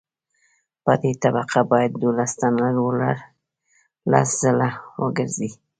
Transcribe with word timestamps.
په 0.83 0.93
دې 1.01 1.11
طبقه 1.23 1.61
باید 1.71 1.91
دولس 2.03 2.31
ټنه 2.41 2.67
رولر 2.77 3.15
لس 4.11 4.29
ځله 4.41 4.69
وګرځي 5.01 5.49